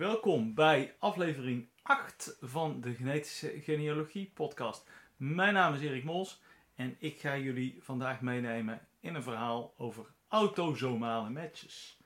Welkom 0.00 0.54
bij 0.54 0.96
aflevering 0.98 1.68
8 1.82 2.36
van 2.40 2.80
de 2.80 2.94
Genetische 2.94 3.60
Genealogie 3.60 4.30
podcast. 4.34 4.88
Mijn 5.20 5.54
naam 5.54 5.74
is 5.74 5.80
Erik 5.80 6.04
Mols 6.04 6.40
en 6.74 6.96
ik 6.98 7.20
ga 7.20 7.36
jullie 7.36 7.78
vandaag 7.80 8.20
meenemen 8.20 8.80
in 9.00 9.14
een 9.14 9.22
verhaal 9.22 9.74
over 9.76 10.06
autosomale 10.28 11.30
matches. 11.30 12.00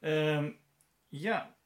Ehm, 0.00 0.50
ja, 1.08 1.56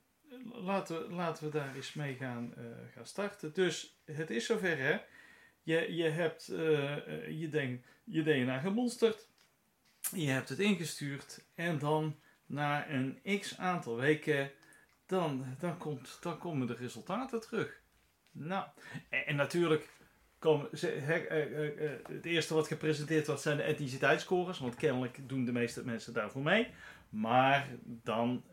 laten 0.44 1.08
we, 1.08 1.14
laten 1.14 1.44
we 1.44 1.50
daar 1.50 1.74
eens 1.74 1.92
mee 1.92 2.14
gaan, 2.14 2.54
eh, 2.56 2.64
gaan 2.94 3.06
starten. 3.06 3.52
Dus 3.52 4.00
het 4.04 4.30
is 4.30 4.46
zover 4.46 4.78
hè. 4.78 4.98
Je, 5.62 5.94
je 5.94 6.08
hebt 6.08 6.48
eh, 6.48 6.96
eh, 6.96 7.40
je, 7.40 7.48
denk, 7.48 7.84
je 8.04 8.22
DNA 8.22 8.58
gemonsterd. 8.58 9.28
Je 10.12 10.28
hebt 10.28 10.48
het 10.48 10.58
ingestuurd 10.58 11.44
en 11.54 11.78
dan 11.78 12.20
na 12.46 12.88
een 12.90 13.40
x 13.40 13.58
aantal 13.58 13.96
weken 13.96 14.50
dan, 15.06 15.56
dan, 15.58 15.78
komt, 15.78 16.18
dan 16.20 16.38
komen 16.38 16.66
de 16.66 16.74
resultaten 16.74 17.40
terug. 17.40 17.80
Nou, 18.30 18.68
en, 19.08 19.26
en 19.26 19.36
natuurlijk 19.36 19.94
komen 20.38 20.68
ze, 20.72 20.86
he, 20.86 21.14
eh, 21.14 21.42
eh, 21.42 21.84
eh, 21.84 21.98
het 22.08 22.24
eerste 22.24 22.54
wat 22.54 22.66
gepresenteerd 22.66 23.26
wordt 23.26 23.42
zijn 23.42 23.56
de 23.56 23.62
etniciteitsscores, 23.62 24.58
want 24.58 24.74
kennelijk 24.74 25.18
doen 25.28 25.44
de 25.44 25.52
meeste 25.52 25.84
mensen 25.84 26.12
daarvoor 26.12 26.42
mee. 26.42 26.68
Maar 27.08 27.68
dan 27.84 28.44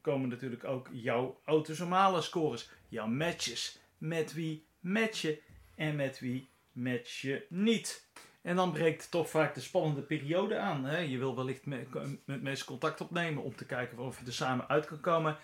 komen 0.00 0.28
natuurlijk 0.28 0.64
ook 0.64 0.88
jouw 0.92 1.40
autosomale 1.44 2.20
scores, 2.20 2.70
jouw 2.88 3.06
matches. 3.06 3.80
Met 3.98 4.32
wie 4.32 4.66
match 4.80 5.20
je 5.22 5.42
en 5.74 5.96
met 5.96 6.18
wie 6.18 6.50
match 6.72 7.20
je 7.20 7.46
niet. 7.48 8.08
En 8.42 8.56
dan 8.56 8.72
breekt 8.72 9.10
toch 9.10 9.30
vaak 9.30 9.54
de 9.54 9.60
spannende 9.60 10.02
periode 10.02 10.58
aan. 10.58 10.84
Hè? 10.84 10.98
Je 10.98 11.18
wil 11.18 11.36
wellicht 11.36 11.66
met, 11.66 11.86
met 12.24 12.42
mensen 12.42 12.66
contact 12.66 13.00
opnemen 13.00 13.42
om 13.42 13.56
te 13.56 13.66
kijken 13.66 13.98
of 13.98 14.20
je 14.20 14.26
er 14.26 14.32
samen 14.32 14.68
uit 14.68 14.86
kan 14.86 15.00
komen 15.00 15.36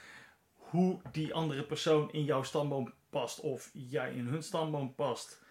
hoe 0.56 1.00
die 1.12 1.34
andere 1.34 1.62
persoon 1.64 2.12
in 2.12 2.24
jouw 2.24 2.42
stamboom 2.42 2.92
past 3.10 3.40
of 3.40 3.70
jij 3.72 4.14
in 4.14 4.26
hun 4.26 4.42
stamboom 4.42 4.94
past. 4.94 5.42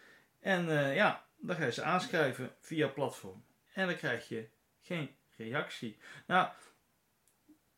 En 0.44 0.66
uh, 0.66 0.96
ja, 0.96 1.26
dan 1.38 1.56
ga 1.56 1.66
je 1.66 1.72
ze 1.72 1.84
aanschrijven 1.84 2.56
via 2.60 2.88
platform. 2.88 3.46
En 3.74 3.88
dan 3.88 3.96
krijg 3.96 4.28
je 4.28 4.50
geen 4.82 5.16
reactie. 5.38 5.98
Nou, 6.28 6.50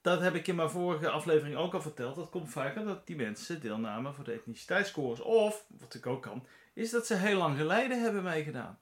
dat 0.02 0.22
heb 0.22 0.36
ik 0.36 0.48
in 0.48 0.56
mijn 0.56 0.70
vorige 0.70 1.10
aflevering 1.10 1.56
ook 1.56 1.74
al 1.74 1.82
verteld. 1.82 2.16
Dat 2.16 2.30
komt 2.30 2.50
vaak 2.50 2.76
omdat 2.76 3.08
die 3.08 3.16
mensen 3.16 3.62
deelnamen 3.62 4.14
voor 4.14 4.24
de 4.24 4.32
etniciteitsscores. 4.32 5.20
Of, 5.20 5.66
wat 5.80 5.94
ik 5.94 6.06
ook 6.06 6.22
kan, 6.22 6.48
is 6.74 6.90
dat 6.90 7.06
ze 7.06 7.16
heel 7.16 7.38
lang 7.38 7.58
geleden 7.58 8.02
hebben 8.02 8.24
meegedaan. 8.24 8.80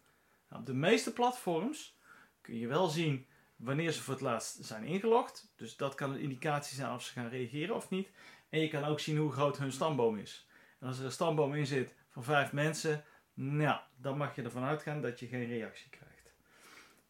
Nou, 0.50 0.61
op 0.61 0.66
de 0.66 0.73
meeste 0.73 1.14
platforms 1.14 1.98
kun 2.42 2.58
je 2.58 2.67
wel 2.67 2.88
zien 2.88 3.28
wanneer 3.56 3.92
ze 3.92 4.02
voor 4.02 4.14
het 4.14 4.23
laatst 4.23 4.66
zijn 4.66 4.84
ingelogd. 4.84 5.54
Dus 5.56 5.78
dat 5.78 5.95
kan 5.95 6.11
een 6.11 6.20
indicatie 6.20 6.76
zijn 6.76 6.94
of 6.94 7.04
ze 7.04 7.11
gaan 7.11 7.30
reageren 7.30 7.76
of 7.76 7.89
niet. 7.89 8.09
En 8.50 8.59
je 8.59 8.67
kan 8.67 8.84
ook 8.84 9.00
zien 9.00 9.17
hoe 9.17 9.31
groot 9.31 9.58
hun 9.58 9.72
stamboom 9.72 10.17
is. 10.17 10.48
En 10.80 10.88
als 10.88 11.00
er 11.00 11.06
een 11.06 11.11
stamboom 11.11 11.54
in 11.54 11.67
zit 11.67 11.95
van 12.09 12.23
vijf 12.23 12.52
mensen, 12.52 13.04
nou, 13.34 13.80
dan 13.95 14.17
mag 14.17 14.36
je 14.36 14.42
ervan 14.42 14.64
uitgaan 14.64 15.02
dat 15.02 15.20
je 15.20 15.28
geen 15.28 15.48
reactie 15.48 15.89
krijgt. 15.89 16.14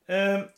Um, 0.05 0.49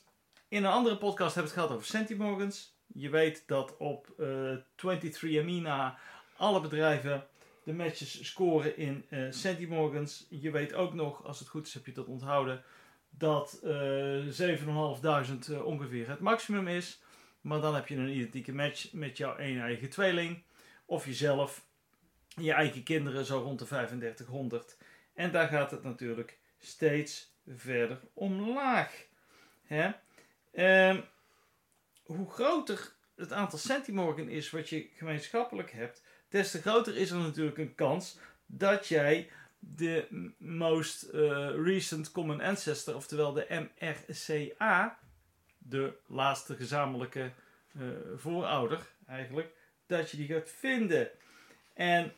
in 0.48 0.64
een 0.64 0.72
andere 0.72 0.98
podcast 0.98 1.36
hebben 1.36 1.54
we 1.54 1.60
het 1.60 1.68
gehad 1.68 1.72
over 1.72 1.98
centimorgans. 1.98 2.76
Je 2.88 3.10
weet 3.10 3.44
dat 3.48 3.78
op 3.78 4.14
uh, 4.20 4.54
eh, 4.54 4.60
23andMe 4.60 5.62
na 5.62 5.98
alle 6.38 6.62
bedrijven 6.62 7.28
de 7.64 7.74
matches 7.74 8.28
scoren 8.28 8.78
in 8.78 9.06
uh. 9.10 9.32
Je 10.30 10.52
weet 10.52 10.74
ook 10.74 10.94
nog, 10.94 11.24
als 11.24 11.40
het 11.40 11.48
goed 11.48 11.68
is 11.68 11.74
heb 11.74 11.86
je 11.86 11.92
dat 11.92 12.08
onthouden, 12.08 12.64
dat 13.10 13.60
uh, 13.64 14.50
eh, 14.50 14.60
7.500 15.50 15.64
ongeveer 15.64 16.10
het 16.10 16.20
maximum 16.20 16.68
is. 16.68 17.02
Maar 17.42 17.62
dan 17.62 17.76
heb 17.76 17.88
je 17.88 17.96
een 17.96 18.16
identieke 18.16 18.54
match 18.54 18.94
met 18.94 19.18
jouw 19.18 19.38
een 19.38 19.60
eigen 19.60 19.90
tweeling 19.90 20.44
of 20.86 21.06
jezelf, 21.06 21.66
je 22.28 22.54
eigen 22.54 22.84
kinderen 22.84 23.26
zo 23.26 23.38
rond 23.38 23.60
de 23.60 23.66
3500. 23.66 24.78
En 25.16 25.32
daar 25.32 25.48
gaat 25.48 25.72
het 25.72 25.84
natuurlijk 25.84 26.38
steeds 26.58 27.34
verder 27.48 28.00
omlaag. 28.14 29.06
Hè? 29.66 29.92
Ehm, 30.52 31.02
hoe 32.04 32.30
groter 32.30 32.94
het 33.16 33.32
aantal 33.32 33.60
centimorgen 33.60 34.30
is 34.30 34.50
wat 34.50 34.70
je 34.70 34.90
gemeenschappelijk 34.96 35.72
hebt, 35.72 36.04
des 36.30 36.52
te 36.52 36.62
groter 36.62 36.98
is 36.98 37.10
er 37.10 37.18
natuurlijk 37.18 37.58
een 37.58 37.76
kans 37.76 38.18
dat 38.46 38.88
jij 38.88 39.30
de 39.60 40.32
most 40.38 41.04
uh, 41.14 41.50
recent 41.50 42.12
common 42.12 42.42
ancestor, 42.42 42.96
oftewel 42.96 43.34
de 43.34 43.68
MRCA, 43.78 45.00
de 45.58 45.94
laatste 46.08 46.56
gezamenlijke 46.56 47.32
uh, 47.78 47.88
voorouder 48.16 48.86
eigenlijk, 49.08 49.54
dat 49.86 50.12
je 50.12 50.18
die 50.18 50.28
gaat 50.28 50.50
vinden. 50.50 51.10
En 51.74 52.14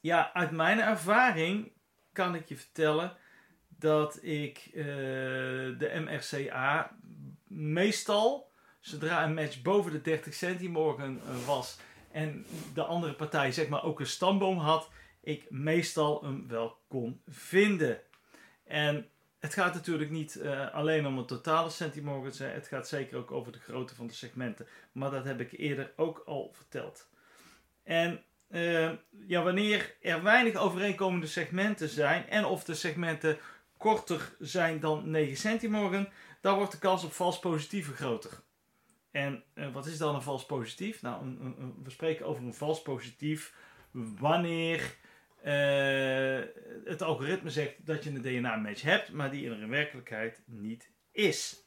ja, 0.00 0.32
uit 0.32 0.50
mijn 0.50 0.80
ervaring 0.80 1.72
kan 2.16 2.34
ik 2.34 2.48
je 2.48 2.56
vertellen 2.56 3.16
dat 3.68 4.18
ik 4.22 4.70
uh, 4.74 4.84
de 5.78 6.04
MRCA 6.04 6.96
meestal, 7.46 8.50
zodra 8.80 9.24
een 9.24 9.34
match 9.34 9.62
boven 9.62 9.92
de 9.92 10.00
30 10.00 10.34
centimorgen 10.34 11.20
uh, 11.24 11.46
was 11.46 11.78
en 12.10 12.46
de 12.74 12.82
andere 12.82 13.14
partij 13.14 13.52
zeg 13.52 13.68
maar 13.68 13.84
ook 13.84 14.00
een 14.00 14.06
stamboom 14.06 14.58
had, 14.58 14.90
ik 15.20 15.50
meestal 15.50 16.22
hem 16.22 16.48
wel 16.48 16.78
kon 16.88 17.20
vinden. 17.26 18.00
En 18.64 19.08
het 19.38 19.54
gaat 19.54 19.74
natuurlijk 19.74 20.10
niet 20.10 20.36
uh, 20.36 20.74
alleen 20.74 21.06
om 21.06 21.16
het 21.18 21.28
totale 21.28 21.70
centimorgans. 21.70 22.38
Het 22.38 22.66
gaat 22.66 22.88
zeker 22.88 23.18
ook 23.18 23.30
over 23.30 23.52
de 23.52 23.58
grootte 23.58 23.94
van 23.94 24.06
de 24.06 24.12
segmenten. 24.12 24.66
Maar 24.92 25.10
dat 25.10 25.24
heb 25.24 25.40
ik 25.40 25.52
eerder 25.52 25.92
ook 25.96 26.22
al 26.26 26.50
verteld. 26.52 27.08
En 27.82 28.24
uh, 28.50 28.90
ja, 29.26 29.42
wanneer 29.42 29.96
er 30.00 30.22
weinig 30.22 30.54
overeenkomende 30.54 31.26
segmenten 31.26 31.88
zijn 31.88 32.28
en 32.28 32.44
of 32.44 32.64
de 32.64 32.74
segmenten 32.74 33.38
korter 33.76 34.34
zijn 34.38 34.80
dan 34.80 35.10
9 35.10 35.36
centimorgen, 35.36 36.08
dan 36.40 36.56
wordt 36.56 36.72
de 36.72 36.78
kans 36.78 37.04
op 37.04 37.12
vals 37.12 37.38
positieve 37.38 37.92
groter. 37.92 38.44
En 39.10 39.42
uh, 39.54 39.72
wat 39.72 39.86
is 39.86 39.98
dan 39.98 40.14
een 40.14 40.22
vals 40.22 40.46
positief? 40.46 41.02
Nou, 41.02 41.24
een, 41.24 41.74
we 41.82 41.90
spreken 41.90 42.26
over 42.26 42.44
een 42.44 42.54
vals 42.54 42.82
positief 42.82 43.54
wanneer 44.18 44.96
uh, 45.44 46.40
het 46.84 47.02
algoritme 47.02 47.50
zegt 47.50 47.86
dat 47.86 48.04
je 48.04 48.10
een 48.10 48.22
DNA-match 48.22 48.82
hebt, 48.82 49.12
maar 49.12 49.30
die 49.30 49.50
er 49.50 49.60
in 49.60 49.68
werkelijkheid 49.68 50.42
niet 50.46 50.90
is. 51.12 51.64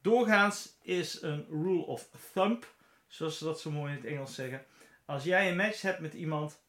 Doorgaans 0.00 0.76
is 0.82 1.22
een 1.22 1.46
rule 1.48 1.86
of 1.86 2.08
thumb, 2.32 2.74
zoals 3.06 3.38
ze 3.38 3.44
dat 3.44 3.60
zo 3.60 3.70
mooi 3.70 3.90
in 3.90 3.96
het 3.96 4.06
Engels 4.06 4.34
zeggen. 4.34 4.64
Als 5.10 5.24
jij 5.24 5.48
een 5.50 5.56
match 5.56 5.82
hebt 5.82 6.00
met 6.00 6.14
iemand, 6.14 6.62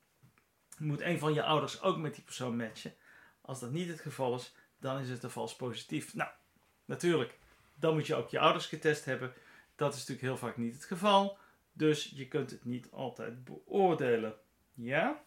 moet 0.78 1.02
een 1.02 1.20
van 1.20 1.34
je 1.34 1.44
ouders 1.44 1.82
ook 1.82 1.98
met 1.98 2.16
die 2.16 2.24
persoon 2.24 2.56
matchen. 2.56 2.94
Als 3.42 3.60
dat 3.60 3.72
niet 3.72 3.88
het 3.88 4.00
geval 4.00 4.36
is, 4.36 4.56
dan 4.80 5.00
is 5.00 5.10
het 5.10 5.24
een 5.24 5.30
vals 5.30 5.56
positief. 5.56 6.16
Nou, 6.16 6.30
natuurlijk, 6.86 7.38
dan 7.76 7.94
moet 7.94 8.08
je 8.08 8.16
ook 8.16 8.30
je 8.30 8.40
ouders 8.40 8.66
getest 8.66 9.06
hebben. 9.06 9.34
Dat 9.76 9.94
is 9.94 10.00
natuurlijk 10.00 10.28
heel 10.28 10.38
vaak 10.38 10.58
niet 10.58 10.74
het 10.74 10.86
geval. 10.86 11.38
Dus 11.74 12.12
je 12.16 12.28
kunt 12.28 12.52
het 12.52 12.66
niet 12.66 12.92
altijd 12.92 13.44
beoordelen. 13.44 14.36
Ja? 14.74 15.24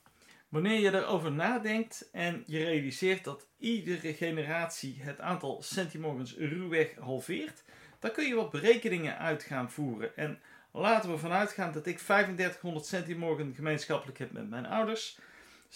Wanneer 0.48 0.80
je 0.80 0.92
erover 0.92 1.32
nadenkt 1.32 2.08
en 2.12 2.42
je 2.46 2.64
realiseert 2.64 3.24
dat 3.24 3.48
iedere 3.58 4.14
generatie 4.14 5.02
het 5.02 5.20
aantal 5.20 5.62
centimorgens 5.62 6.36
ruwweg 6.36 6.94
halveert, 6.94 7.62
dan 7.98 8.12
kun 8.12 8.26
je 8.26 8.34
wat 8.34 8.50
berekeningen 8.50 9.18
uit 9.18 9.42
gaan 9.42 9.70
voeren. 9.70 10.16
En 10.16 10.40
laten 10.80 11.10
we 11.10 11.18
vanuit 11.18 11.50
gaan 11.50 11.72
dat 11.72 11.86
ik 11.86 11.98
3500 11.98 12.86
centimorgen 12.86 13.54
gemeenschappelijk 13.54 14.18
heb 14.18 14.32
met 14.32 14.50
mijn 14.50 14.66
ouders, 14.66 15.18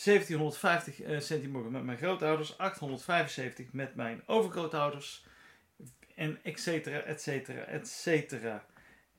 1750 0.04 1.00
eh, 1.00 1.20
centimorgen 1.20 1.72
met 1.72 1.84
mijn 1.84 1.98
grootouders, 1.98 2.58
875 2.58 3.72
met 3.72 3.94
mijn 3.94 4.22
overgrootouders, 4.26 5.26
en 6.14 6.38
et 6.42 6.60
cetera, 6.60 6.98
et 6.98 7.22
cetera, 7.22 7.60
et 7.60 7.88
cetera. 7.88 8.64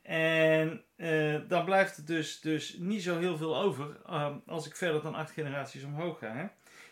En 0.02 0.84
uh, 0.98 1.40
dan 1.48 1.66
blijft 1.66 1.98
er 1.98 2.06
dus, 2.06 2.40
dus 2.42 2.76
niet 2.78 3.04
zo 3.04 3.18
heel 3.18 3.38
veel 3.38 3.58
over 3.58 3.98
uh, 4.10 4.36
als 4.46 4.68
ik 4.68 4.76
verder 4.76 5.02
dan 5.02 5.16
acht 5.16 5.32
generaties 5.32 5.84
omhoog 5.84 6.20
ga. 6.20 6.34
Hè? 6.34 6.46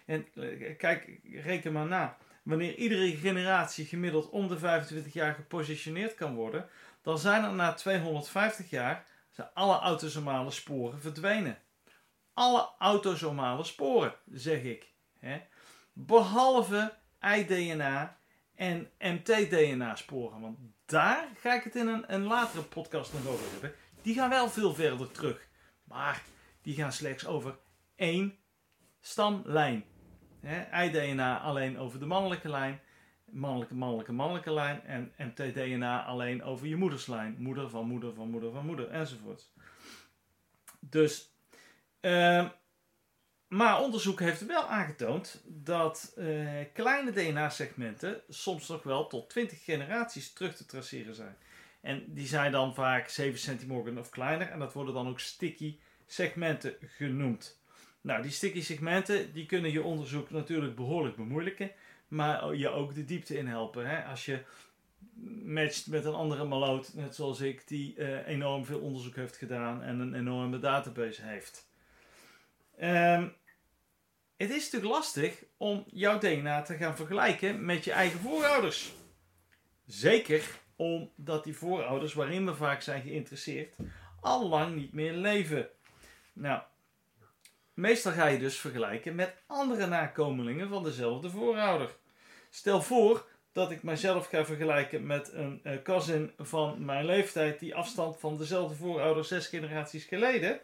En 0.06 0.26
uh, 0.34 0.78
kijk, 0.78 1.20
reken 1.32 1.72
maar 1.72 1.86
na. 1.86 2.18
Wanneer 2.44 2.76
iedere 2.76 3.18
generatie 3.18 3.86
gemiddeld 3.86 4.30
om 4.30 4.48
de 4.48 4.58
25 4.58 5.14
jaar 5.14 5.34
gepositioneerd 5.34 6.16
kan 6.16 6.36
worden, 6.36 6.70
dan 7.08 7.18
zijn 7.18 7.44
er 7.44 7.54
na 7.54 7.74
250 7.74 8.70
jaar 8.70 9.06
zijn 9.30 9.48
alle 9.54 9.80
autosomale 9.80 10.52
sporen 10.52 11.02
verdwenen. 11.02 11.58
Alle 12.34 12.70
autosomale 12.80 13.64
sporen, 13.64 14.16
zeg 14.26 14.64
ik. 14.64 14.94
Hè? 15.20 15.42
Behalve 15.94 16.94
iDNA 17.36 18.18
en 18.56 18.90
mtDNA 19.00 19.96
sporen. 19.96 20.42
Want 20.42 20.58
daar 20.86 21.28
ga 21.40 21.54
ik 21.54 21.64
het 21.64 21.76
in 21.76 21.88
een, 21.88 22.14
een 22.14 22.24
latere 22.24 22.64
podcast 22.64 23.14
nog 23.14 23.28
over 23.28 23.52
hebben. 23.52 23.74
Die 24.02 24.14
gaan 24.14 24.30
wel 24.30 24.50
veel 24.50 24.74
verder 24.74 25.12
terug. 25.12 25.48
Maar 25.84 26.24
die 26.62 26.76
gaan 26.76 26.94
slechts 26.94 27.26
over 27.26 27.58
één 27.96 28.38
stamlijn. 29.00 29.86
iDNA 30.84 31.40
alleen 31.40 31.80
over 31.80 32.00
de 32.00 32.06
mannelijke 32.06 32.50
lijn. 32.50 32.82
Mannelijke, 33.32 33.76
mannelijke, 33.76 34.12
mannelijke 34.12 34.54
lijn. 34.54 34.84
En 34.84 35.14
mtDNA 35.18 36.04
alleen 36.04 36.44
over 36.44 36.68
je 36.68 36.76
moederslijn. 36.76 37.36
Moeder 37.40 37.70
van 37.70 37.88
moeder 37.88 38.14
van 38.14 38.30
moeder 38.30 38.52
van 38.52 38.66
moeder 38.66 38.90
enzovoort. 38.90 39.52
Dus, 40.80 41.34
uh, 42.02 42.50
maar 43.48 43.82
onderzoek 43.82 44.20
heeft 44.20 44.46
wel 44.46 44.64
aangetoond 44.64 45.42
dat 45.46 46.14
uh, 46.18 46.50
kleine 46.74 47.12
DNA-segmenten 47.12 48.22
soms 48.30 48.68
nog 48.68 48.84
wel 48.84 49.08
tot 49.08 49.30
20 49.30 49.64
generaties 49.64 50.34
terug 50.34 50.56
te 50.56 50.66
traceren 50.66 51.16
zijn. 51.16 51.38
En 51.82 52.14
die 52.14 52.28
zijn 52.28 52.52
dan 52.52 52.74
vaak 52.74 53.10
7 53.10 53.40
centimorgen 53.40 53.98
of 53.98 54.10
kleiner 54.10 54.50
en 54.50 54.60
dat 54.60 54.74
worden 54.74 54.94
dan 54.94 55.08
ook 55.08 55.20
sticky 55.20 55.80
segmenten 56.06 56.76
genoemd. 56.82 57.62
Nou, 58.02 58.22
die 58.22 58.32
sticky 58.32 58.62
segmenten 58.62 59.34
die 59.34 59.46
kunnen 59.46 59.72
je 59.72 59.84
onderzoek 59.84 60.30
natuurlijk 60.30 60.76
behoorlijk 60.76 61.16
bemoeilijken, 61.16 61.72
maar 62.08 62.56
je 62.56 62.70
ook 62.70 62.96
de 62.96 63.06
diepte 63.06 63.38
in 63.38 63.48
helpen. 63.48 63.90
Hè? 63.90 64.04
Als 64.04 64.26
je 64.26 64.44
matcht 65.44 65.88
met 65.88 66.06
een 66.06 66.14
andere 66.14 66.46
maloot, 66.46 66.94
net 66.94 67.16
zoals 67.16 67.40
ik, 67.40 67.68
die 67.68 67.96
uh, 67.96 68.28
enorm 68.28 68.66
veel 68.66 68.80
onderzoek 68.80 69.16
heeft 69.16 69.38
gedaan 69.38 69.84
en 69.84 70.00
een 70.00 70.14
enorme 70.14 70.60
database 70.60 71.22
heeft. 71.22 71.70
Um, 72.82 73.34
het 74.38 74.50
is 74.50 74.64
natuurlijk 74.64 74.94
lastig 74.94 75.44
om 75.58 75.84
jouw 75.88 76.18
DNA 76.18 76.62
te 76.62 76.76
gaan 76.76 76.96
vergelijken 76.96 77.66
met 77.66 77.84
je 77.84 77.92
eigen 77.92 78.20
voorouders. 78.20 78.94
Zeker 79.86 80.44
omdat 80.76 81.44
die 81.44 81.58
voorouders, 81.58 82.14
waarin 82.14 82.46
we 82.46 82.56
vaak 82.56 82.82
zijn 82.82 83.02
geïnteresseerd, 83.02 83.76
al 84.22 84.48
lang 84.48 84.76
niet 84.76 84.94
meer 84.94 85.14
leven. 85.14 85.70
Nou, 86.34 86.62
meestal 87.78 88.12
ga 88.12 88.28
je 88.28 88.40
dus 88.40 88.58
vergelijken 88.58 89.16
met 89.16 89.36
andere 89.48 89.88
nakomelingen 89.88 90.70
van 90.70 90.84
dezelfde 90.84 91.30
voorouder. 91.30 91.90
Stel 92.50 92.82
voor 92.82 93.26
dat 93.52 93.72
ik 93.72 93.84
mijzelf 93.84 94.28
ga 94.28 94.46
vergelijken 94.46 95.06
met 95.06 95.34
een 95.34 95.62
uh, 95.64 95.74
cousin 95.84 96.32
van 96.38 96.86
mijn 96.86 97.06
leeftijd 97.06 97.60
die 97.60 97.76
afstand 97.76 98.20
van 98.20 98.38
dezelfde 98.38 98.76
voorouder 98.76 99.26
zes 99.26 99.48
generaties 99.48 100.06
geleden. 100.06 100.60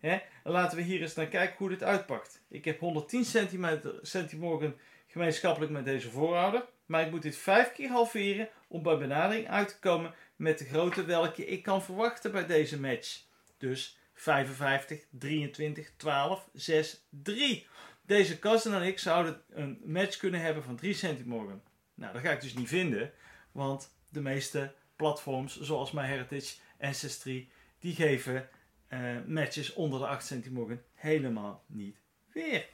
Hè? 0.00 0.18
laten 0.44 0.76
we 0.76 0.82
hier 0.82 1.00
eens 1.00 1.14
naar 1.14 1.26
kijken 1.26 1.56
hoe 1.58 1.68
dit 1.68 1.82
uitpakt. 1.82 2.42
Ik 2.48 2.64
heb 2.64 2.80
110 2.80 3.24
centimeter, 3.24 3.98
centimorgen 4.02 4.76
gemeenschappelijk 5.06 5.72
met 5.72 5.84
deze 5.84 6.10
voorouder. 6.10 6.64
Maar 6.86 7.04
ik 7.04 7.10
moet 7.10 7.22
dit 7.22 7.36
vijf 7.36 7.72
keer 7.72 7.88
halveren 7.88 8.48
om 8.68 8.82
bij 8.82 8.98
benadering 8.98 9.48
uit 9.48 9.68
te 9.68 9.78
komen 9.78 10.14
met 10.36 10.58
de 10.58 10.64
grootte 10.64 11.04
welke 11.04 11.46
ik 11.46 11.62
kan 11.62 11.82
verwachten 11.82 12.32
bij 12.32 12.46
deze 12.46 12.80
match. 12.80 13.22
Dus 13.58 13.98
55, 14.14 15.04
23, 15.10 15.92
12, 15.96 16.48
6, 16.52 17.06
3. 17.10 17.66
Deze 18.06 18.38
cousin 18.38 18.72
en 18.72 18.82
ik 18.82 18.98
zouden 18.98 19.42
een 19.50 19.80
match 19.84 20.16
kunnen 20.16 20.40
hebben 20.40 20.62
van 20.62 20.76
3 20.76 20.94
centimorgen. 20.94 21.62
Nou, 21.94 22.12
dat 22.12 22.22
ga 22.22 22.30
ik 22.30 22.40
dus 22.40 22.54
niet 22.54 22.68
vinden, 22.68 23.12
want 23.52 23.94
de 24.10 24.20
meeste 24.20 24.74
platforms 24.96 25.60
zoals 25.60 25.92
MyHeritage, 25.92 26.54
Ancestry, 26.80 27.48
die 27.78 27.94
geven 27.94 28.48
uh, 28.88 29.24
matches 29.26 29.72
onder 29.72 29.98
de 29.98 30.06
8 30.06 30.26
centimorgen 30.26 30.84
helemaal 30.94 31.64
niet 31.66 31.96
weer. 32.32 32.68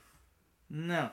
Nou. 0.67 1.11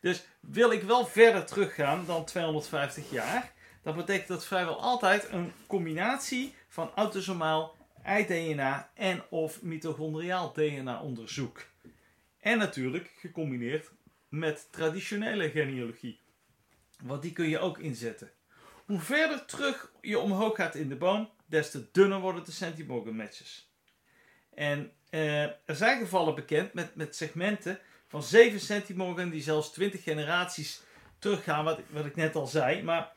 Dus 0.00 0.26
wil 0.40 0.72
ik 0.72 0.82
wel 0.82 1.06
verder 1.06 1.44
teruggaan 1.44 2.06
dan 2.06 2.24
250 2.24 3.10
jaar, 3.10 3.52
dat 3.82 3.96
betekent 3.96 4.28
dat 4.28 4.46
vrijwel 4.46 4.80
altijd 4.80 5.28
een 5.30 5.52
combinatie 5.66 6.54
van 6.68 6.90
autosomaal 6.94 7.76
i-DNA 8.08 8.90
en 8.94 9.22
of 9.30 9.62
mitochondriaal 9.62 10.52
DNA 10.52 11.00
onderzoek. 11.00 11.66
En 12.40 12.58
natuurlijk 12.58 13.10
gecombineerd 13.18 13.90
met 14.28 14.68
traditionele 14.70 15.50
genealogie. 15.50 16.20
Want 17.02 17.22
die 17.22 17.32
kun 17.32 17.48
je 17.48 17.58
ook 17.58 17.78
inzetten. 17.78 18.30
Hoe 18.84 19.00
verder 19.00 19.44
terug 19.44 19.92
je 20.00 20.18
omhoog 20.18 20.56
gaat 20.56 20.74
in 20.74 20.88
de 20.88 20.96
boom, 20.96 21.30
des 21.46 21.70
te 21.70 21.90
dunner 21.92 22.20
worden 22.20 22.44
de 22.44 22.52
centimorgan 22.52 23.16
matches. 23.16 23.70
En 24.54 24.92
uh, 25.10 25.42
er 25.42 25.76
zijn 25.76 25.98
gevallen 25.98 26.34
bekend 26.34 26.72
met, 26.72 26.94
met 26.94 27.16
segmenten 27.16 27.78
van 28.08 28.22
7 28.22 28.60
centimorgan 28.60 29.30
die 29.30 29.42
zelfs 29.42 29.72
20 29.72 30.02
generaties 30.02 30.82
teruggaan, 31.18 31.64
wat, 31.64 31.80
wat 31.90 32.04
ik 32.04 32.16
net 32.16 32.34
al 32.34 32.46
zei. 32.46 32.82
Maar 32.82 33.12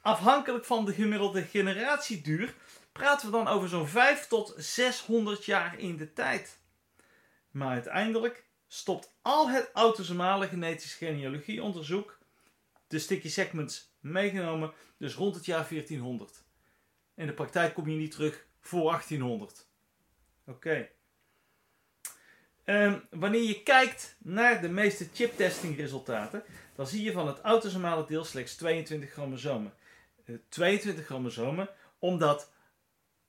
afhankelijk 0.00 0.64
van 0.64 0.84
de 0.84 0.92
gemiddelde 0.92 1.42
generatieduur 1.42 2.54
praten 2.92 3.26
we 3.26 3.32
dan 3.32 3.48
over 3.48 3.68
zo'n 3.68 3.88
5 3.88 4.26
tot 4.26 4.54
600 4.56 5.44
jaar 5.44 5.78
in 5.78 5.96
de 5.96 6.12
tijd. 6.12 6.60
Maar 7.50 7.72
uiteindelijk 7.72 8.44
stopt 8.66 9.14
al 9.22 9.50
het 9.50 9.70
autosomale 9.72 10.48
genetisch 10.48 10.94
genealogieonderzoek, 10.94 12.18
de 12.86 12.98
sticky 12.98 13.28
segments 13.28 13.94
meegenomen, 14.00 14.72
dus 14.98 15.14
rond 15.14 15.34
het 15.34 15.44
jaar 15.44 15.68
1400. 15.68 16.44
In 17.14 17.26
de 17.26 17.32
praktijk 17.32 17.74
kom 17.74 17.88
je 17.88 17.96
niet 17.96 18.10
terug 18.10 18.46
voor 18.60 18.90
1800. 18.90 19.66
Oké. 20.46 20.88
Ehm, 22.64 22.98
wanneer 23.10 23.42
je 23.42 23.62
kijkt 23.62 24.16
naar 24.18 24.60
de 24.60 24.68
meeste 24.68 25.08
chiptesting 25.12 25.76
resultaten, 25.76 26.44
dan 26.74 26.86
zie 26.86 27.02
je 27.02 27.12
van 27.12 27.26
het 27.26 27.40
autosomale 27.40 28.06
deel 28.06 28.24
slechts 28.24 28.56
22 28.56 29.10
chromosomen. 29.10 29.74
22 30.48 31.02
eh, 31.02 31.06
chromosomen, 31.06 31.68
omdat 31.98 32.51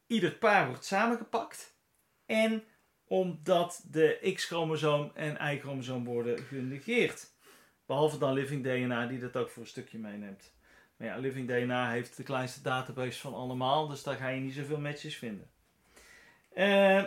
ieder 0.08 0.32
paar 0.32 0.68
wordt 0.68 0.86
samengepakt 0.86 1.76
en 2.26 2.64
omdat 3.08 3.84
de 3.92 4.32
X-chromosoom 4.34 5.12
en 5.14 5.54
Y-chromosoom 5.54 6.06
worden 6.06 6.40
genegeerd. 6.44 7.32
Behalve 7.86 8.18
dan 8.18 8.34
living 8.34 8.64
DNA 8.64 9.06
die 9.06 9.20
dat 9.20 9.38
ook 9.38 9.50
voor 9.50 9.62
een 9.62 9.70
stukje 9.70 10.00
meeneemt. 10.00 10.54
Maar 10.98 11.08
ja, 11.08 11.18
living 11.18 11.48
DNA 11.48 11.92
heeft 11.92 12.18
de 12.18 12.24
kleinste 12.24 12.62
database 12.62 13.20
van 13.20 13.34
allemaal, 13.34 13.88
dus 13.88 14.04
daar 14.04 14.16
ga 14.16 14.28
je 14.28 14.42
niet 14.42 14.54
zoveel 14.54 14.80
matches 14.80 15.18
vinden. 15.18 15.52
Uh, 16.56 17.04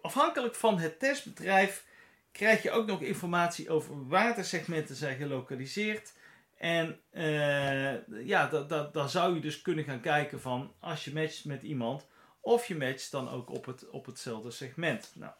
afhankelijk 0.00 0.54
van 0.54 0.78
het 0.78 0.98
testbedrijf 0.98 1.86
krijg 2.32 2.62
je 2.62 2.70
ook 2.70 2.86
nog 2.86 3.00
informatie 3.00 3.70
over 3.70 4.08
waar 4.08 4.34
de 4.34 4.42
segmenten 4.42 4.96
zijn 4.96 5.16
gelokaliseerd. 5.16 6.12
En 6.58 7.00
uh, 7.12 8.26
ja, 8.26 8.46
daar 8.92 9.08
zou 9.08 9.34
je 9.34 9.40
dus 9.40 9.62
kunnen 9.62 9.84
gaan 9.84 10.00
kijken 10.00 10.40
van 10.40 10.74
als 10.80 11.04
je 11.04 11.12
matcht 11.12 11.44
met 11.44 11.62
iemand, 11.62 12.06
of 12.40 12.66
je 12.66 12.76
matcht 12.76 13.10
dan 13.10 13.30
ook 13.30 13.50
op, 13.50 13.66
het, 13.66 13.90
op 13.90 14.06
hetzelfde 14.06 14.50
segment. 14.50 15.12
Nou, 15.14 15.32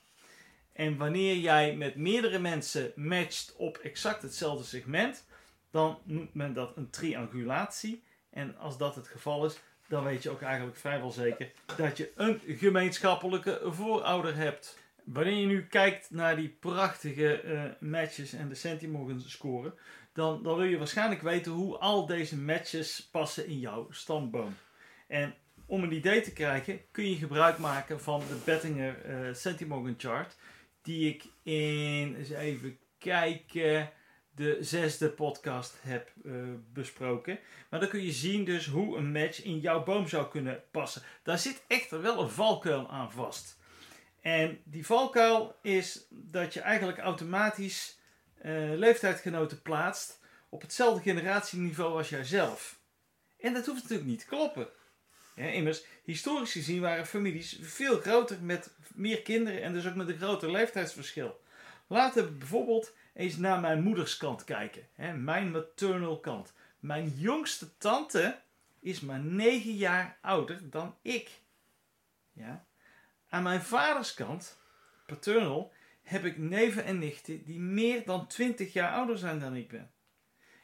en 0.72 0.96
wanneer 0.96 1.36
jij 1.36 1.76
met 1.76 1.96
meerdere 1.96 2.38
mensen 2.38 2.92
matcht 2.94 3.54
op 3.56 3.76
exact 3.76 4.22
hetzelfde 4.22 4.64
segment, 4.64 5.26
dan 5.70 5.98
noemt 6.04 6.34
men 6.34 6.52
dat 6.52 6.76
een 6.76 6.90
triangulatie. 6.90 8.02
En 8.30 8.56
als 8.56 8.78
dat 8.78 8.94
het 8.94 9.08
geval 9.08 9.46
is, 9.46 9.58
dan 9.88 10.04
weet 10.04 10.22
je 10.22 10.30
ook 10.30 10.42
eigenlijk 10.42 10.76
vrijwel 10.76 11.10
zeker 11.10 11.50
dat 11.76 11.96
je 11.96 12.12
een 12.14 12.40
gemeenschappelijke 12.46 13.60
voorouder 13.64 14.36
hebt. 14.36 14.78
Wanneer 15.04 15.34
je 15.34 15.46
nu 15.46 15.66
kijkt 15.66 16.10
naar 16.10 16.36
die 16.36 16.56
prachtige 16.60 17.42
uh, 17.44 17.62
matches 17.90 18.32
en 18.32 18.48
de 18.48 18.54
centimorgan 18.54 19.20
scoren, 19.20 19.74
dan, 20.12 20.42
dan 20.42 20.56
wil 20.56 20.66
je 20.66 20.78
waarschijnlijk 20.78 21.22
weten 21.22 21.52
hoe 21.52 21.78
al 21.78 22.06
deze 22.06 22.36
matches 22.36 23.08
passen 23.10 23.46
in 23.46 23.58
jouw 23.58 23.90
stamboom. 23.90 24.56
En 25.06 25.34
om 25.66 25.82
een 25.82 25.92
idee 25.92 26.20
te 26.20 26.32
krijgen 26.32 26.80
kun 26.90 27.10
je 27.10 27.16
gebruik 27.16 27.58
maken 27.58 28.00
van 28.00 28.20
de 28.20 28.40
Bettinger 28.44 29.26
uh, 29.86 29.94
chart, 29.96 30.36
die 30.82 31.08
ik 31.08 31.24
in, 31.42 32.14
eens 32.18 32.30
even 32.30 32.78
kijken, 32.98 33.90
de 34.34 34.56
zesde 34.60 35.08
podcast 35.08 35.76
heb 35.80 36.12
uh, 36.22 36.34
besproken. 36.72 37.38
Maar 37.70 37.80
dan 37.80 37.88
kun 37.88 38.04
je 38.04 38.12
zien 38.12 38.44
dus 38.44 38.66
hoe 38.66 38.96
een 38.96 39.12
match 39.12 39.42
in 39.42 39.58
jouw 39.58 39.82
boom 39.82 40.08
zou 40.08 40.28
kunnen 40.28 40.62
passen. 40.70 41.02
Daar 41.22 41.38
zit 41.38 41.64
echter 41.66 42.02
wel 42.02 42.22
een 42.22 42.30
valkuil 42.30 42.88
aan 42.90 43.12
vast. 43.12 43.58
En 44.20 44.60
die 44.64 44.86
valkuil 44.86 45.56
is 45.62 46.06
dat 46.10 46.54
je 46.54 46.60
eigenlijk 46.60 46.98
automatisch 46.98 47.97
leeftijdgenoten 48.76 49.62
plaatst 49.62 50.20
op 50.48 50.60
hetzelfde 50.60 51.02
generatieniveau 51.02 51.96
als 51.96 52.08
jijzelf. 52.08 52.80
En 53.40 53.54
dat 53.54 53.66
hoeft 53.66 53.82
natuurlijk 53.82 54.08
niet 54.08 54.20
te 54.20 54.26
kloppen. 54.26 54.68
Immers, 55.34 55.84
historisch 56.04 56.52
gezien 56.52 56.80
waren 56.80 57.06
families 57.06 57.58
veel 57.60 58.00
groter 58.00 58.42
met 58.42 58.70
meer 58.94 59.22
kinderen 59.22 59.62
en 59.62 59.72
dus 59.72 59.86
ook 59.86 59.94
met 59.94 60.08
een 60.08 60.16
groter 60.16 60.50
leeftijdsverschil. 60.50 61.40
Laten 61.86 62.24
we 62.24 62.30
bijvoorbeeld 62.30 62.92
eens 63.14 63.36
naar 63.36 63.60
mijn 63.60 63.82
moederskant 63.82 64.44
kijken. 64.44 64.88
Hè, 64.94 65.12
mijn 65.12 65.50
maternal 65.50 66.20
kant. 66.20 66.52
Mijn 66.78 67.12
jongste 67.16 67.76
tante 67.78 68.40
is 68.80 69.00
maar 69.00 69.20
9 69.20 69.72
jaar 69.72 70.18
ouder 70.20 70.70
dan 70.70 70.96
ik. 71.02 71.30
Ja. 72.32 72.64
Aan 73.28 73.42
mijn 73.42 73.62
vaders 73.62 74.14
kant, 74.14 74.58
paternal, 75.06 75.72
heb 76.08 76.24
ik 76.24 76.38
neven 76.38 76.84
en 76.84 76.98
nichten 76.98 77.44
die 77.44 77.60
meer 77.60 78.04
dan 78.04 78.26
20 78.26 78.72
jaar 78.72 78.92
ouder 78.92 79.18
zijn 79.18 79.38
dan 79.38 79.56
ik 79.56 79.68
ben. 79.68 79.90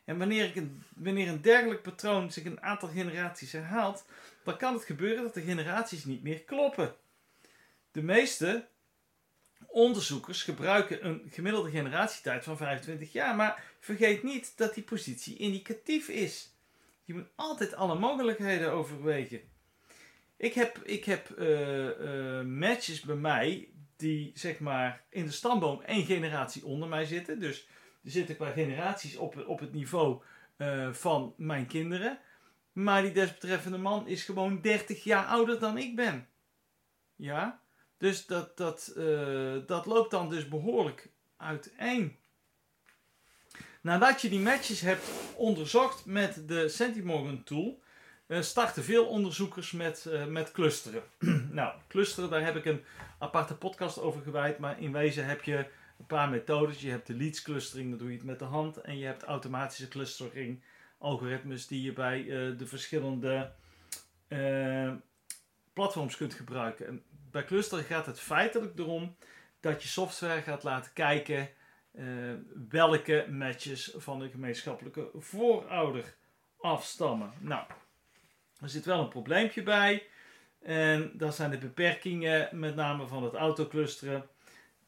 En 0.04 0.18
wanneer, 0.18 0.44
ik 0.44 0.56
een, 0.56 0.82
wanneer 0.96 1.28
een 1.28 1.42
dergelijk 1.42 1.82
patroon 1.82 2.32
zich 2.32 2.44
een 2.44 2.62
aantal 2.62 2.88
generaties 2.88 3.52
herhaalt, 3.52 4.06
dan 4.44 4.56
kan 4.56 4.74
het 4.74 4.84
gebeuren 4.84 5.22
dat 5.22 5.34
de 5.34 5.42
generaties 5.42 6.04
niet 6.04 6.22
meer 6.22 6.40
kloppen. 6.40 6.94
De 7.92 8.02
meeste 8.02 8.66
onderzoekers 9.66 10.42
gebruiken 10.42 11.06
een 11.06 11.22
gemiddelde 11.30 11.70
generatietijd 11.70 12.44
van 12.44 12.56
25 12.56 13.12
jaar, 13.12 13.36
maar 13.36 13.64
vergeet 13.80 14.22
niet 14.22 14.52
dat 14.56 14.74
die 14.74 14.84
positie 14.84 15.36
indicatief 15.36 16.08
is. 16.08 16.52
Je 17.04 17.14
moet 17.14 17.28
altijd 17.34 17.74
alle 17.74 17.98
mogelijkheden 17.98 18.72
overwegen. 18.72 19.40
Ik 20.36 20.54
heb, 20.54 20.78
ik 20.84 21.04
heb 21.04 21.38
uh, 21.38 21.98
uh, 22.00 22.40
matches 22.40 23.00
bij 23.00 23.16
mij 23.16 23.68
die 24.04 24.30
zeg 24.34 24.58
maar 24.58 25.04
in 25.08 25.24
de 25.24 25.30
stamboom 25.30 25.80
één 25.80 26.04
generatie 26.04 26.64
onder 26.64 26.88
mij 26.88 27.04
zitten. 27.04 27.40
Dus 27.40 27.66
er 28.04 28.10
zitten 28.10 28.36
qua 28.36 28.50
generaties 28.50 29.16
op, 29.16 29.44
op 29.46 29.60
het 29.60 29.72
niveau 29.72 30.22
uh, 30.56 30.92
van 30.92 31.34
mijn 31.36 31.66
kinderen. 31.66 32.18
Maar 32.72 33.02
die 33.02 33.12
desbetreffende 33.12 33.78
man 33.78 34.08
is 34.08 34.24
gewoon 34.24 34.60
30 34.60 35.04
jaar 35.04 35.26
ouder 35.26 35.58
dan 35.58 35.78
ik 35.78 35.96
ben. 35.96 36.28
Ja, 37.16 37.60
dus 37.98 38.26
dat, 38.26 38.56
dat, 38.56 38.94
uh, 38.96 39.56
dat 39.66 39.86
loopt 39.86 40.10
dan 40.10 40.28
dus 40.28 40.48
behoorlijk 40.48 41.10
uiteen. 41.36 42.16
Nadat 43.80 44.20
je 44.20 44.28
die 44.28 44.40
matches 44.40 44.80
hebt 44.80 45.10
onderzocht 45.36 46.06
met 46.06 46.48
de 46.48 46.68
Centimorgan 46.68 47.42
tool, 47.42 47.82
starten 48.28 48.84
veel 48.84 49.06
onderzoekers 49.06 49.72
met, 49.72 50.04
uh, 50.08 50.26
met 50.26 50.52
clusteren. 50.52 51.02
nou, 51.50 51.74
clusteren, 51.88 52.30
daar 52.30 52.44
heb 52.44 52.56
ik 52.56 52.64
een 52.64 52.84
aparte 53.18 53.56
podcast 53.56 53.98
over 53.98 54.22
gewijd, 54.22 54.58
maar 54.58 54.80
in 54.80 54.92
wezen 54.92 55.26
heb 55.26 55.42
je 55.42 55.56
een 55.98 56.06
paar 56.06 56.28
methodes. 56.28 56.80
Je 56.80 56.90
hebt 56.90 57.06
de 57.06 57.14
leads 57.14 57.42
clustering, 57.42 57.88
dan 57.90 57.98
doe 57.98 58.08
je 58.10 58.16
het 58.16 58.26
met 58.26 58.38
de 58.38 58.44
hand, 58.44 58.76
en 58.76 58.98
je 58.98 59.06
hebt 59.06 59.22
automatische 59.22 59.88
clustering, 59.88 60.62
algoritmes 60.98 61.66
die 61.66 61.82
je 61.82 61.92
bij 61.92 62.22
uh, 62.22 62.58
de 62.58 62.66
verschillende 62.66 63.52
platforms 65.72 66.16
kunt 66.16 66.34
gebruiken. 66.34 66.86
En 66.86 67.02
bij 67.30 67.44
clusteren 67.44 67.84
gaat 67.84 68.06
het 68.06 68.20
feitelijk 68.20 68.78
erom 68.78 69.16
dat 69.60 69.82
je 69.82 69.88
software 69.88 70.42
gaat 70.42 70.62
laten 70.62 70.92
kijken 70.92 71.48
welke 72.68 73.26
matches 73.30 73.94
van 73.96 74.18
de 74.18 74.30
gemeenschappelijke 74.30 75.10
voorouder 75.14 76.14
afstammen. 76.58 77.32
Nou, 77.38 77.66
er 78.60 78.68
zit 78.68 78.84
wel 78.84 79.00
een 79.00 79.08
probleempje 79.08 79.62
bij. 79.62 80.06
En 80.62 81.10
dat 81.14 81.34
zijn 81.34 81.50
de 81.50 81.58
beperkingen, 81.58 82.48
met 82.52 82.74
name 82.74 83.06
van 83.06 83.24
het 83.24 83.34
autoclusteren. 83.34 84.28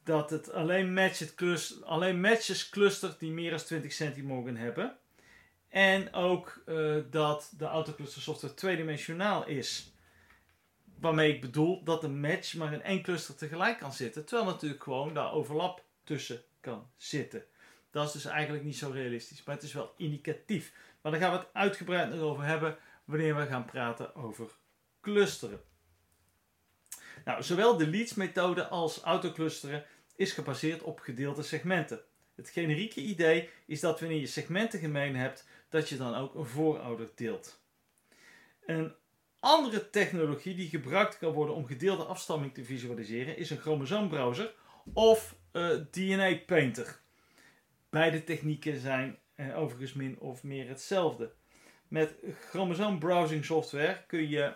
Dat 0.04 0.30
het 0.30 0.52
alleen, 0.52 0.94
match 0.94 1.34
cluster, 1.34 1.84
alleen 1.84 2.20
matches 2.20 2.68
clustert 2.68 3.18
die 3.18 3.32
meer 3.32 3.50
dan 3.50 3.58
20 3.58 3.92
centimorgen 3.92 4.56
hebben. 4.56 4.96
En 5.68 6.12
ook 6.12 6.62
uh, 6.66 6.96
dat 7.10 7.52
de 7.56 7.64
autocluster 7.64 8.22
software 8.22 8.54
tweedimensionaal 8.54 9.46
is. 9.46 9.92
Waarmee 11.00 11.34
ik 11.34 11.40
bedoel 11.40 11.84
dat 11.84 12.04
een 12.04 12.20
match 12.20 12.54
maar 12.54 12.72
in 12.72 12.82
één 12.82 13.02
cluster 13.02 13.36
tegelijk 13.36 13.78
kan 13.78 13.92
zitten. 13.92 14.24
Terwijl 14.24 14.50
natuurlijk 14.50 14.82
gewoon 14.82 15.14
daar 15.14 15.32
overlap 15.32 15.84
tussen 16.04 16.42
kan 16.60 16.90
zitten. 16.96 17.44
Dat 17.90 18.06
is 18.06 18.12
dus 18.12 18.24
eigenlijk 18.24 18.64
niet 18.64 18.76
zo 18.76 18.90
realistisch. 18.90 19.44
Maar 19.44 19.54
het 19.54 19.64
is 19.64 19.72
wel 19.72 19.94
indicatief. 19.96 20.72
Maar 21.00 21.12
daar 21.12 21.20
gaan 21.20 21.32
we 21.32 21.38
het 21.38 21.48
uitgebreid 21.52 22.18
over 22.18 22.44
hebben 22.44 22.78
wanneer 23.06 23.36
we 23.36 23.46
gaan 23.46 23.64
praten 23.64 24.14
over 24.14 24.50
clusteren. 25.00 25.60
Nou, 27.24 27.42
zowel 27.42 27.76
de 27.76 27.86
leads-methode 27.86 28.66
als 28.66 29.00
autoclusteren 29.00 29.84
is 30.16 30.32
gebaseerd 30.32 30.82
op 30.82 31.00
gedeelde 31.00 31.42
segmenten. 31.42 32.00
Het 32.34 32.48
generieke 32.48 33.00
idee 33.00 33.50
is 33.66 33.80
dat 33.80 34.00
wanneer 34.00 34.20
je 34.20 34.26
segmenten 34.26 34.78
gemeen 34.78 35.16
hebt, 35.16 35.48
dat 35.68 35.88
je 35.88 35.96
dan 35.96 36.14
ook 36.14 36.34
een 36.34 36.46
voorouder 36.46 37.10
deelt. 37.14 37.60
Een 38.66 38.94
andere 39.40 39.90
technologie 39.90 40.54
die 40.54 40.68
gebruikt 40.68 41.18
kan 41.18 41.32
worden 41.32 41.54
om 41.54 41.66
gedeelde 41.66 42.04
afstamming 42.04 42.54
te 42.54 42.64
visualiseren 42.64 43.36
is 43.36 43.50
een 43.50 43.60
chromosoombrowser 43.60 44.54
of 44.92 45.36
eh, 45.52 45.70
DNA 45.90 46.38
Painter. 46.46 47.00
Beide 47.90 48.24
technieken 48.24 48.80
zijn 48.80 49.18
uh, 49.36 49.58
overigens 49.58 49.92
min 49.92 50.18
of 50.18 50.42
meer 50.42 50.68
hetzelfde. 50.68 51.32
Met 51.88 52.14
chromosoom 52.48 52.98
browsing 52.98 53.44
software 53.44 54.04
kun 54.06 54.28
je 54.28 54.54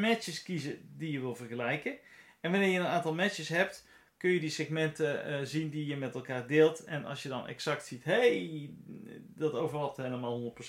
matches 0.00 0.42
kiezen 0.42 0.78
die 0.96 1.12
je 1.12 1.20
wil 1.20 1.34
vergelijken. 1.34 1.98
En 2.40 2.50
wanneer 2.50 2.68
je 2.68 2.78
een 2.78 2.86
aantal 2.86 3.14
matches 3.14 3.48
hebt, 3.48 3.86
kun 4.16 4.30
je 4.30 4.40
die 4.40 4.50
segmenten 4.50 5.30
uh, 5.30 5.46
zien 5.46 5.70
die 5.70 5.86
je 5.86 5.96
met 5.96 6.14
elkaar 6.14 6.46
deelt. 6.46 6.84
En 6.84 7.04
als 7.04 7.22
je 7.22 7.28
dan 7.28 7.46
exact 7.46 7.86
ziet, 7.86 8.04
hey, 8.04 8.70
dat 9.18 9.52
overlapt 9.52 9.96
helemaal 9.96 10.54
100%, 10.62 10.66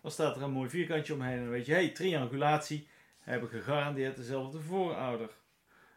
dan 0.00 0.10
staat 0.10 0.36
er 0.36 0.42
een 0.42 0.50
mooi 0.50 0.68
vierkantje 0.68 1.14
omheen. 1.14 1.36
En 1.36 1.42
dan 1.42 1.50
weet 1.50 1.66
je, 1.66 1.72
hey, 1.72 1.88
triangulatie, 1.88 2.88
hebben 3.18 3.48
gegarandeerd 3.48 4.16
dezelfde 4.16 4.60
voorouder. 4.60 5.30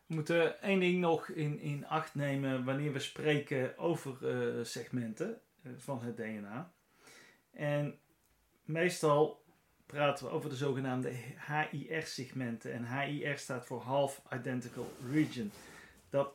We 0.08 0.16
moeten 0.16 0.62
één 0.62 0.80
ding 0.80 1.00
nog 1.00 1.30
in, 1.30 1.60
in 1.60 1.88
acht 1.88 2.16
nemen 2.16 2.64
wanneer 2.64 2.94
we 2.94 3.00
spreken 3.00 3.78
over 3.78 4.18
uh, 4.22 4.64
segmenten 4.64 5.42
uh, 5.64 5.72
van 5.78 6.02
het 6.02 6.18
DNA. 6.18 6.74
En 7.52 8.00
meestal 8.64 9.45
praten 9.86 10.26
we 10.26 10.32
over 10.32 10.50
de 10.50 10.56
zogenaamde 10.56 11.12
HIR-segmenten. 11.48 12.74
En 12.74 13.00
HIR 13.00 13.38
staat 13.38 13.66
voor 13.66 13.82
Half 13.82 14.22
Identical 14.34 14.92
Region. 15.12 15.52
Dat 16.10 16.34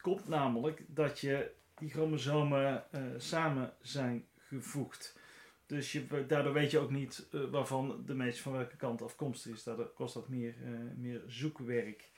komt 0.00 0.28
namelijk 0.28 0.84
dat 0.86 1.20
je 1.20 1.50
die 1.74 1.90
chromosomen 1.90 2.84
uh, 2.94 3.00
samen 3.16 3.72
zijn 3.80 4.26
gevoegd. 4.36 5.18
Dus 5.66 5.92
je, 5.92 6.26
daardoor 6.26 6.52
weet 6.52 6.70
je 6.70 6.78
ook 6.78 6.90
niet 6.90 7.28
uh, 7.32 7.50
waarvan 7.50 8.02
de 8.06 8.14
match 8.14 8.40
van 8.40 8.52
welke 8.52 8.76
kant 8.76 9.02
afkomstig 9.02 9.52
is. 9.52 9.62
Daardoor 9.62 9.92
kost 9.92 10.14
dat 10.14 10.28
meer, 10.28 10.54
uh, 10.62 10.78
meer 10.96 11.22
zoekwerk. 11.26 12.10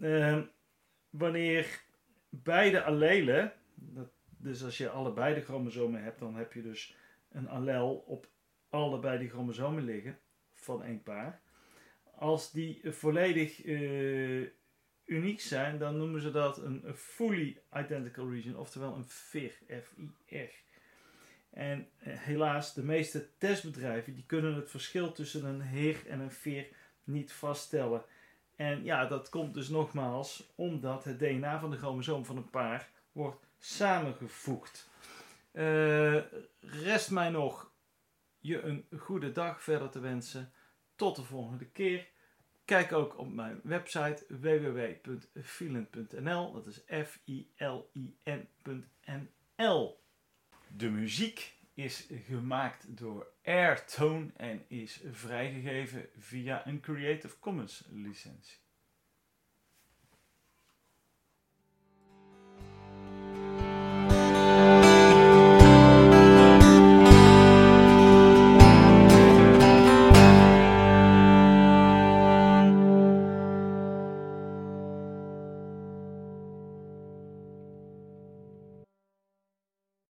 Ehm, 0.00 0.42
wanneer 1.10 1.82
beide 2.28 2.82
allelen, 2.82 3.52
dat, 3.74 4.08
dus 4.36 4.64
als 4.64 4.78
je 4.78 4.90
allebei 4.90 5.34
de 5.34 5.40
chromosomen 5.40 6.02
hebt, 6.02 6.18
dan 6.18 6.34
heb 6.34 6.52
je 6.52 6.62
dus 6.62 6.96
een 7.32 7.48
allel 7.48 7.94
op 7.94 8.28
allebei 8.70 9.18
die 9.18 9.28
chromosomen 9.28 9.84
liggen 9.84 10.18
van 10.54 10.82
één 10.82 11.02
paar. 11.02 11.40
Als 12.14 12.50
die 12.50 12.80
volledig 12.84 13.64
uh, 13.64 14.48
uniek 15.04 15.40
zijn, 15.40 15.78
dan 15.78 15.96
noemen 15.96 16.20
ze 16.20 16.30
dat 16.30 16.58
een 16.58 16.82
fully 16.94 17.62
identical 17.76 18.30
region, 18.30 18.56
oftewel 18.56 18.94
een 18.94 19.08
FIR. 19.08 19.58
F-I-R. 19.66 20.68
En 21.50 21.88
uh, 22.06 22.18
helaas, 22.18 22.74
de 22.74 22.82
meeste 22.82 23.36
testbedrijven 23.38 24.14
die 24.14 24.26
kunnen 24.26 24.54
het 24.54 24.70
verschil 24.70 25.12
tussen 25.12 25.44
een 25.44 25.62
HIR 25.62 26.06
en 26.06 26.20
een 26.20 26.30
FIR 26.30 26.66
niet 27.04 27.32
vaststellen. 27.32 28.04
En 28.56 28.84
ja, 28.84 29.06
dat 29.06 29.28
komt 29.28 29.54
dus 29.54 29.68
nogmaals 29.68 30.52
omdat 30.54 31.04
het 31.04 31.18
DNA 31.18 31.60
van 31.60 31.70
de 31.70 31.76
chromosoom 31.76 32.24
van 32.24 32.36
een 32.36 32.50
paar 32.50 32.90
wordt 33.12 33.46
samengevoegd. 33.58 34.90
Uh, 35.52 36.20
rest 36.60 37.10
mij 37.10 37.30
nog 37.30 37.69
je 38.40 38.60
een 38.60 38.86
goede 38.98 39.32
dag 39.32 39.62
verder 39.62 39.90
te 39.90 40.00
wensen. 40.00 40.52
Tot 40.94 41.16
de 41.16 41.22
volgende 41.22 41.70
keer. 41.70 42.08
Kijk 42.64 42.92
ook 42.92 43.18
op 43.18 43.32
mijn 43.32 43.60
website 43.62 44.24
www.filin.nl. 44.28 46.52
Dat 46.52 46.66
is 46.66 46.82
F-I-L-I-N.nl. 46.86 47.48
De 50.68 50.90
muziek 50.90 51.58
is 51.74 52.08
gemaakt 52.26 52.96
door 52.96 53.26
Airtone 53.42 54.30
en 54.36 54.64
is 54.68 55.02
vrijgegeven 55.12 56.08
via 56.16 56.66
een 56.66 56.80
Creative 56.80 57.38
Commons 57.38 57.84
licentie. 57.90 58.58